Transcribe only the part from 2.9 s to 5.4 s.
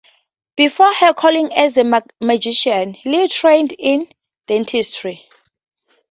Lee trained in dentistry.